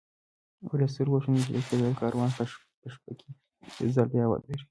[0.69, 2.43] ورېځ تراوسه نږدې کېدل، کاروان په
[2.93, 3.29] شپه کې
[3.79, 4.59] یو ځل بیا ودرېد.